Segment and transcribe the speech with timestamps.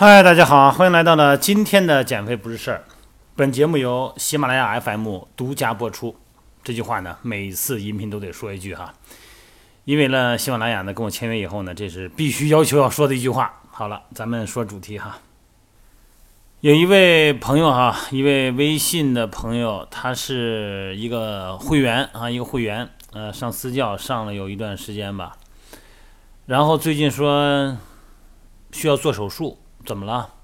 [0.00, 2.84] 嗨，大家好，欢迎来到了今天的减肥不是事儿。
[3.34, 6.14] 本节目由喜马拉雅 FM 独家播出。
[6.62, 8.94] 这句话呢，每次音频都得说一句哈，
[9.84, 13.60] 因为呢，喜马拉雅呢跟我签约以后呢，这是必须要求要说的一句话。
[13.72, 15.18] 好了，咱们说主题哈。
[16.60, 25.36] 有一位朋友哈，一位微信的朋友，他是一个会员啊，一个会员，呃，上私教上了有一段时间吧，
[26.46, 27.76] 然后最近说
[28.70, 29.58] 需要做手术。
[29.88, 30.34] 怎么了？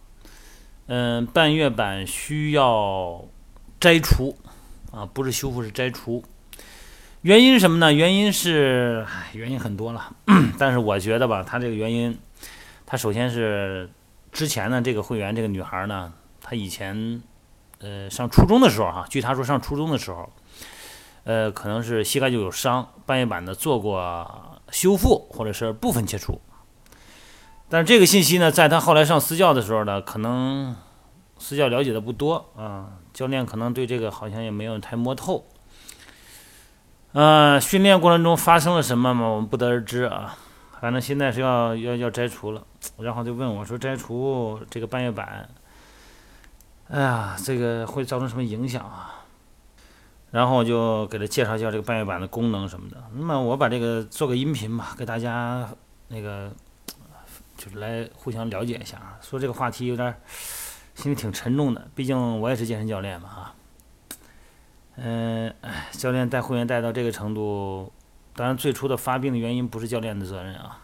[0.86, 3.22] 嗯，半月板需要
[3.78, 4.34] 摘除
[4.90, 6.24] 啊，不是修复，是摘除。
[7.20, 7.92] 原因是什么呢？
[7.92, 10.16] 原因是，原因很多了。
[10.58, 12.18] 但是我觉得吧，他这个原因，
[12.86, 13.90] 他首先是
[14.32, 17.22] 之前呢，这个会员这个女孩呢，她以前
[17.80, 20.32] 呃上初中的时候哈，据她说上初中的时候，
[21.24, 26.40] 呃可能是膝盖就有伤，半月板呢做过修复或者是部分切除。
[27.74, 30.76] 但是这个信息呢，在他后来上私教的时候呢，可能
[31.38, 35.44] 私教了解的不多啊，教练可能对这个好像也没有太摸透。
[37.14, 40.36] 呃，训练过程中发生了什么嘛，我们不得而知啊。
[40.80, 42.64] 反正现在是要要要摘除了，
[42.98, 45.48] 然后就问我说：“摘除这个半月板，
[46.90, 49.24] 哎呀，这个会造成什么影响啊？”
[50.30, 53.02] 然后我就给他介绍一下这个半月板的功能什么的。
[53.16, 55.68] 那么我把这个做个音频吧，给大家
[56.06, 56.52] 那个。
[57.65, 60.15] 就是来互相了解一下啊，说这个话题有点
[60.95, 63.54] 心里挺沉重的，毕竟我也是健身教练嘛啊。
[64.97, 67.91] 嗯，哎，教练带会员带到这个程度，
[68.37, 70.78] 当然最初的发病的原因不是教练的责任啊，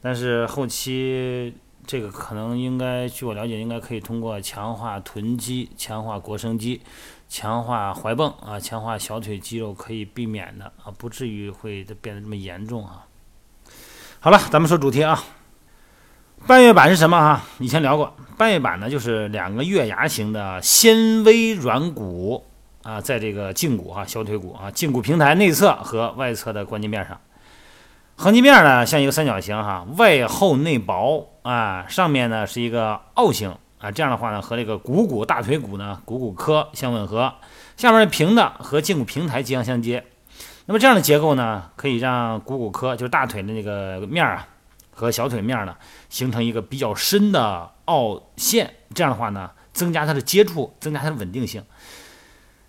[0.00, 1.54] 但是后期
[1.86, 6.82] 这个可能应该，据我了解，应该可以通过强化臀肌、强化腘绳肌、
[7.28, 13.06] 强化踝泵啊、强化小腿肌肉可以避免的啊，不至于会变得这么严重啊。
[14.20, 15.22] 好了，咱们说主题啊。
[16.44, 17.40] 半月板是什么哈？
[17.60, 22.44] 以前聊过，半月板呢就是两个月牙形的纤维软骨
[22.82, 27.18] 啊，在这个胫骨哈，小腿骨啊，胫骨平台内侧和外侧的关节面上，
[28.16, 37.32] 横截面呢像一个三角形哈，外厚内薄啊，上面呢是一个凹形啊，这样的话呢和这个股骨大腿骨呢股骨髁相吻合，
[37.76, 40.04] 下面平的和胫骨平台即将相接，
[40.66, 44.48] 那么这样的结构呢可以让股骨髁就是大腿的那个面啊。
[44.94, 45.74] 和小腿面呢
[46.08, 51.64] 形成一个比较深的凹陷，这样的话呢，增加它的接触，增加它的稳定性。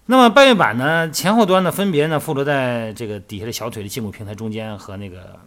[0.05, 5.39] 那么半月板呢，前后端呢分别呢附着在这个底下的小腿的胫骨平台中间和那个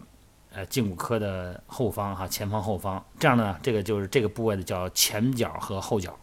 [0.51, 6.17] 呃胫骨髁的后方哈，前方后方，这样呢，这个就是这个部位的叫前脚和后脚。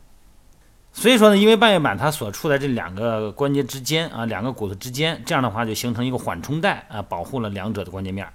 [0.93, 8.27] 所以说呢，因为半月板它所处在这两个关节之间啊，两个骨头之间，这样的话就形成一个缓冲带啊，保护了两者的关节面。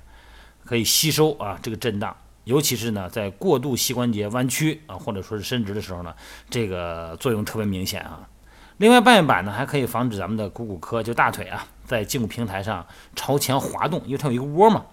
[0.70, 6.14] 可以吸收啊这个震荡，尤其是呢在过度膝关节弯曲啊或者说是伸直的时候呢，
[6.48, 8.30] 这个作用特别明显啊。
[8.78, 12.86] 另外半月板呢还可以防止咱们的股骨髁就大腿啊在胫骨平台上
[13.16, 14.86] 朝前滑动，因为它有一个窝嘛。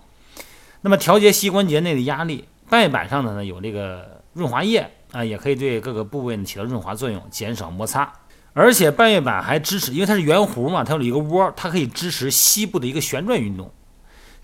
[0.80, 8.10] 那么调节膝关节内的压力，半月板上的呢有这个润滑液啊，也可以对各个部位呢起到润滑作用，减少摩擦。
[8.54, 13.70] 而且半月板还支持，因为它是圆弧嘛，它有一个窝，它可以支持膝部的一个旋转运动。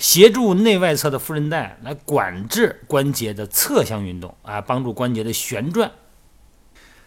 [0.02, 5.92] 协助内外侧的副韧带来管制关节的侧向运动啊，帮助关节的旋转。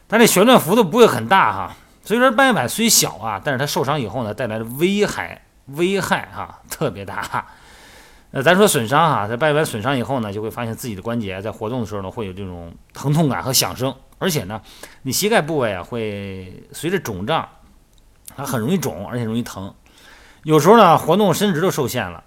[0.07, 1.75] 但这旋转幅度不会很大哈，
[2.05, 7.45] 所以说半月板虽小啊，但是它受伤以后呢，带来的危害危害哈特别大。
[8.31, 14.61] 呃，咱说损伤哈，在半月板损伤以后呢，就会发现自己的关节在活动的时候呢，会有这种疼痛感和响声，而且呢，
[15.01, 17.45] 你膝盖部位啊会随着肿胀，
[18.37, 19.73] 它很容易肿，而且容易疼。
[20.43, 22.23] 有时候呢，活动伸直都受限了。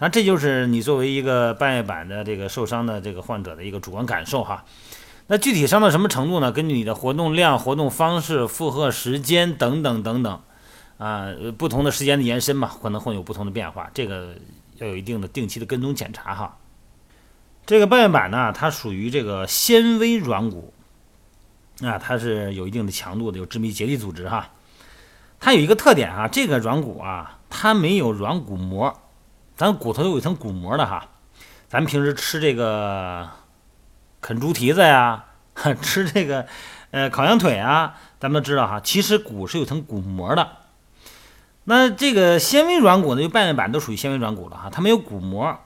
[0.00, 4.64] 那这就是你作为一个半月板的这个受伤的这个患者的一个主观感受哈。
[5.26, 6.52] 那具体伤到什么程度呢？
[6.52, 10.40] 根据你的活动量、活动方式、负荷时间等等等等，
[10.98, 13.90] 啊，不同的时间的延伸嘛，可能会有不同的变化。
[13.92, 14.36] 这个
[14.76, 16.56] 要有一定的定期的跟踪检查哈。
[17.66, 20.72] 这个半月板呢，它属于这个纤维软骨，
[21.82, 24.52] 啊，它是有一定的强度的，有致密结缔组织哈。
[25.40, 28.96] 它有一个特点啊，这个软骨啊，它没有软骨膜。
[29.58, 31.04] 咱骨头有一层骨膜的哈，
[31.68, 33.28] 咱们平时吃这个
[34.20, 35.24] 啃猪蹄子呀，
[35.82, 36.46] 吃这个
[36.92, 40.48] 呃烤羊腿啊，咱们都知道哈，其实骨是有层骨膜的。
[41.64, 45.58] 那这个纤维软骨呢，就半月板都属于纤维软骨了哈，它没有骨膜，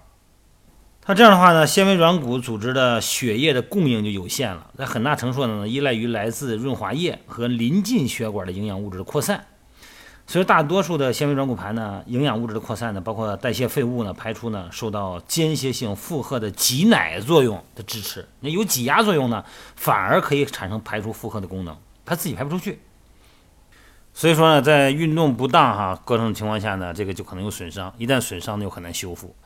[1.03, 9.45] 它这样的话呢，纤维软骨组织的血液的供应就有限了，在很大程度上呢，依赖于来自润滑液和临近血管的营养物质的扩散。
[10.33, 18.27] 所以大多数的纤维软骨盘呢，营养物质的扩散呢，包括代谢废物呢，排出呢，受到间歇性负荷的挤奶作用的支持。
[18.41, 19.45] 那有挤压作用呢，
[19.77, 21.77] 反而可以产生排出负荷的功能，
[22.07, 22.81] 它自己排不出去。
[24.15, 29.37] 所以说呢，在运动不当哈各种情况下呢，这个就可能有损伤，一旦损伤呢，又很难修复。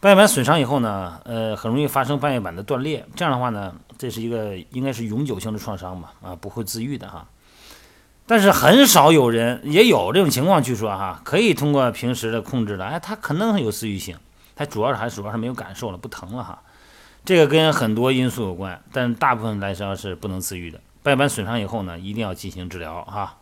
[0.00, 3.04] 半月板损伤以后呢，呃，很容易发生半月板的断裂。
[3.14, 7.28] 这样的话呢，这是一个应该是永久性的创伤嘛，啊，不会自愈的哈。
[8.26, 14.16] 但是很少有人也有这种情况，据说哈，可以通过平时的控制的，哎，它可能有自愈性，
[14.56, 16.62] 它主要是还主要是没有感受了，不疼了哈。
[17.24, 20.80] 这个跟很多因素有关，但大部分来说是不能自愈的。
[21.02, 23.36] 半月板损伤以后呢，一定要进行治疗哈。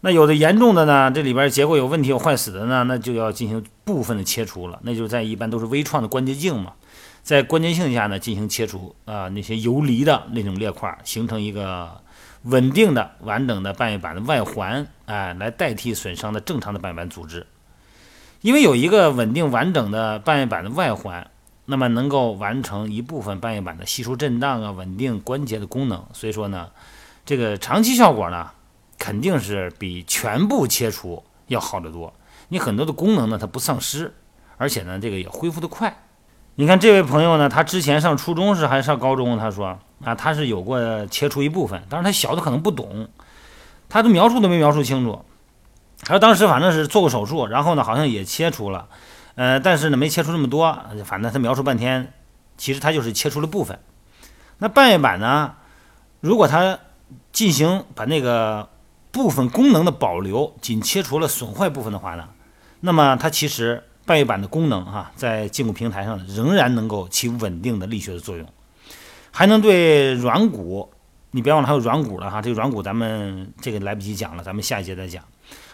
[0.00, 4.80] 那有的严重的呢，这里边结构有问题、有坏死的呢，那就要进行部分的切除了。
[4.82, 6.72] 那就在一般都是微创的关节镜嘛，
[7.22, 12.01] 在关节镜下呢进行切除啊，那些游离的那种裂块，形成一个
[12.42, 17.46] 稳定的、完整的半月板的外环，哎，来代替损伤的正常的半月板组织。
[18.40, 21.30] 因为有一个稳定完整的半月板的外环，
[21.66, 26.04] 那么能够完成一部分半月板的吸收震荡啊、稳定关节的功能。
[26.12, 26.70] 所以说呢，
[27.24, 28.50] 这个长期效果呢。
[28.98, 32.14] 肯定是比全部切除要好得多。
[32.50, 34.14] 你很多的功能呢，它不丧失，
[34.58, 36.04] 而且呢，这个也恢复得快。
[36.56, 43.08] 你看这位朋友呢，他之前上初中时还是上高中，他说啊，他是有过切除一部分，但是他小的可能不懂，
[43.88, 45.24] 他的描述都没描述清楚。
[46.02, 48.88] 他说当时反正是做过手术，然后呢，好像也切除了，
[49.34, 52.12] 呃，但是呢，没切除那么多，反正他描述半天，
[52.56, 53.78] 其实他就是切除了部分。
[54.58, 55.54] 那半月板呢，
[56.20, 56.78] 如果他
[57.32, 58.68] 进行把那个。
[59.12, 62.30] 部分功能的保留，仅切除了损坏部分的话呢，
[62.80, 68.46] 那么它其实半月板的功能哈，在胫骨平台上仍然能够起稳定的力学的作用，
[69.30, 70.90] 还能对软骨，
[71.30, 75.22] 你别忘了还有软骨了哈，这个软骨咱们这个来不及讲了，咱们下一节再讲，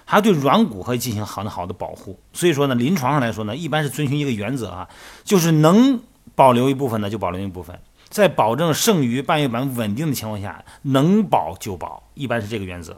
[0.04, 2.18] 还对软骨可以进行很好的保护。
[2.32, 4.88] 所以说呢，临床上来说呢，一般是遵循一个原则啊，
[5.24, 6.00] 就是能
[6.34, 7.78] 保留一部分呢就保留一部分，
[8.08, 12.96] 在保证剩余半月板稳定的情况下，能保就保，一般是这个原则。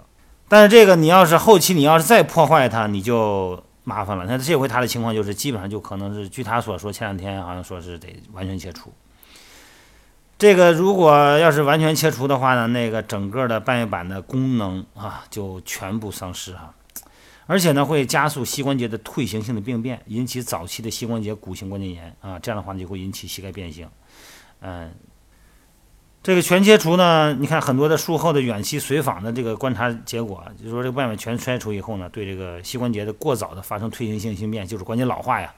[0.48, 4.24] 但是这个你要是后期你要是再破坏它，你就麻烦了。
[4.28, 8.92] 那这回他的情况就是基本上就可能是，据他所说，前两天好像说是得完全切除。
[10.38, 16.72] 这个如果要是完全切除的话呢，那个整个的半月板的功能啊就全部丧失哈，
[17.46, 23.88] 而且呢会加速膝关节的退行性的病变，引起早期的膝关节骨性关节炎啊，这样的话就会引起膝盖变形，
[24.60, 24.94] 嗯。
[26.22, 27.32] 这个全切除呢？
[27.32, 35.50] 你看很多的术后的远期随访的这个观察结果，就是说这个半月板全拆除以后呢，对这个膝关节的过早的发生退行性性变，就是关节老化呀，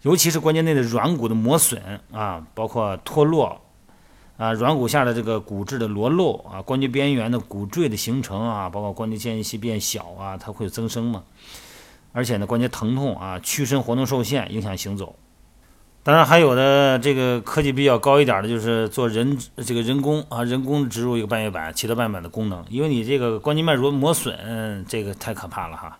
[0.00, 3.60] 尤其是关节内的软骨的磨损啊，包括脱落
[4.38, 11.22] 啊，软骨下的这个骨质的裸露啊，关节边缘的骨赘的形成啊，包括关节间隙变小啊，它会增生嘛，
[12.12, 15.14] 而且呢，关节疼痛啊，屈伸活动受限，影响行走。
[16.02, 22.64] 当然，还有的这个科技比较高一点的，就是做人这个人工啊，人工植入一个半月板，起到半月板的功能。
[22.70, 25.98] 因为你这个关节脉如果磨损，这个太可怕了哈。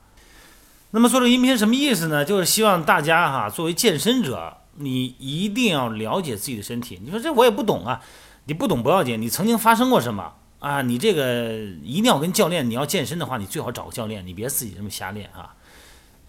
[0.93, 2.25] 那么做这个音频什么意思呢？
[2.25, 6.99] 就是希望大家哈，作为健身者，你一定要了解自己的身体。
[7.05, 8.01] 你说这我也不懂啊，
[8.47, 10.81] 你不懂不要紧，你曾经发生过什么啊？
[10.81, 11.53] 你这个
[11.85, 15.55] 一定要跟教练，你要健身的话，你最好找个教练，你别自己这么瞎练啊。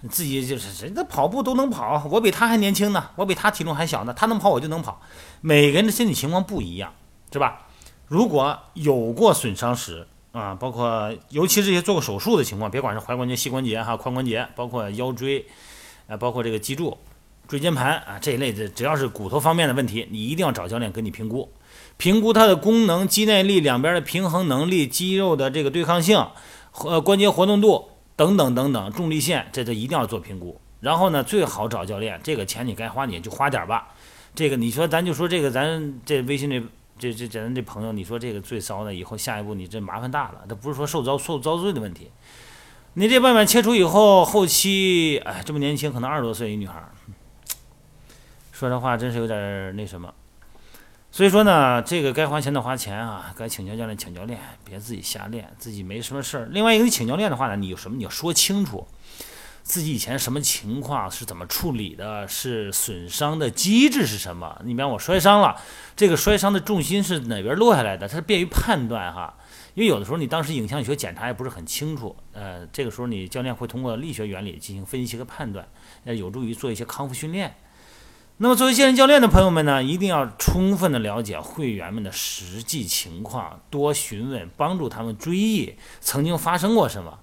[0.09, 4.99] 自己就是人家跑步都能跑，我比他还年轻呢，我比他体重还小呢，他能跑我就能跑。
[5.41, 6.91] 每个人的身体情况不一样，
[7.31, 7.67] 是吧？
[8.07, 15.45] 如果有过损伤史啊，包括尤其这些做过手术的情况，别管是踝关节、膝关节哈、髋关节，包括腰椎，
[16.07, 16.97] 啊，包括这个脊柱、
[17.47, 21.53] 椎间盘啊这一类的，只要是骨头方面的问题，你一定要找教练给你评估，
[21.97, 26.27] 评估它的功能、肌耐力两边的平衡能力、肌肉的这个对抗性
[26.71, 27.90] 和关节活动度。
[28.15, 30.59] 等等等等，重力线这这一定要做评估。
[30.79, 33.89] 然后呢，最好找教练，这个钱你该花你就花点吧。
[34.33, 40.41] 这个你说咱就说这个咱这微信这这这咱这朋友，你说这个最骚的，以后下一步你这麻烦大了。
[40.47, 42.09] 这不是说受遭受遭罪的问题，
[42.93, 46.83] 你这半板切除以后，后期哎这么年轻，可能二十多岁一女孩，
[48.51, 50.13] 说这话真是有点那什么。
[51.13, 56.47] 所以说呢，这个该花钱的花钱啊，该请教教练请教练，别自己瞎练，自己没什么事儿。
[56.51, 58.87] 另外一个，你请教练的话呢，你有什么你要说清楚，
[59.61, 64.61] 自己以前什么情况是怎么处理的，是损伤的机制是什么？
[64.63, 65.59] 你比方我摔伤了，
[65.97, 68.07] 这个摔伤的重心是哪边落下来的？
[68.07, 69.37] 它是便于判断哈，
[69.73, 75.67] 因为有的时候你当时影像学检查也不是很清楚，呃，这个时候你教练会通过力学原理进行分析和判断，
[76.05, 77.53] 呃，有助于做一些康复训练。
[78.43, 87.19] 那么，作为健身教练的朋友们呢，一定要充分的了解会员们的实际情况，多询问，帮助他们追忆曾经发生过什么。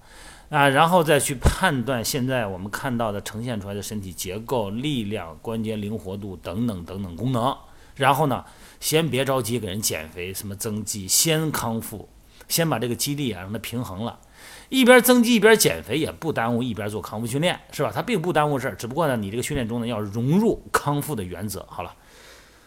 [0.47, 7.53] 啊，然后再去判断现在我们看到的呈现出来的身体结构、力量、关节灵活度等等等等功能。
[7.95, 8.45] 然后呢，
[8.79, 12.07] 先别着急给人减肥，什么增肌，先康复，
[12.49, 14.19] 先把这个肌力啊让它平衡了。
[14.67, 17.91] 一边增肌一边减肥也不耽误一边做康复训练，是吧？
[17.95, 21.65] 它并不耽误事儿，只不过呢，你这个训练中呢要融入康复的原则。
[21.69, 21.95] 好了，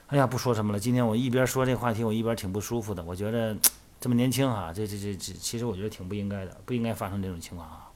[0.07, 0.81] 哎呀，不说什么了。
[0.81, 3.05] 今天我一边说这话题，我一边挺不舒服的。
[3.05, 3.55] 我觉得。
[4.03, 7.87] 这么年轻哈，这这这这，其实我觉得挺不应该的，不应该发生这种情况啊。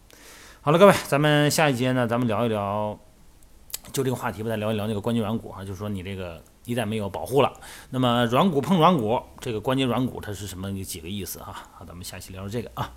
[0.60, 2.96] 好了，各位，咱们下一节呢，咱们聊一聊，
[3.92, 7.58] 就这个话题吧，再聊一聊那个关节软骨哈，就说你这个一旦没有保护了，
[7.88, 11.66] 那么软骨碰软骨，这个关节软骨它是什么几个意思啊？
[11.72, 12.92] 好，咱们下期聊聊这个啊。